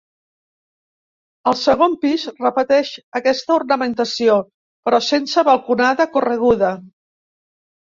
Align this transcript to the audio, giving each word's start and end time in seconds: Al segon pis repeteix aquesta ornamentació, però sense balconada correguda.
Al 1.51 1.57
segon 1.65 1.93
pis 2.07 2.25
repeteix 2.39 2.91
aquesta 3.21 3.57
ornamentació, 3.61 4.41
però 4.85 5.05
sense 5.13 5.49
balconada 5.55 6.13
correguda. 6.19 6.77